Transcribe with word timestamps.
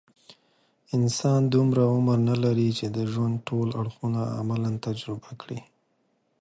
انسان 0.97 1.39
دومره 1.53 1.83
زیات 1.85 1.93
عمر 1.95 2.17
نه 2.29 2.35
لري، 2.43 2.69
چې 2.77 2.85
د 2.95 2.97
ژوند 3.11 3.35
ټول 3.47 3.67
اړخونه 3.81 4.21
عملاً 4.39 4.71
تجربه 4.85 5.31
کړي. 5.41 5.59